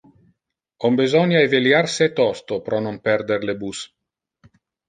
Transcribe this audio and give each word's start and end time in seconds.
On 0.89 0.97
besonia 1.01 1.43
eveliar 1.49 1.91
se 1.97 2.09
tosto 2.21 2.59
pro 2.71 2.83
non 2.87 3.01
perder 3.09 3.49
le 3.51 3.59
bus. 3.63 3.87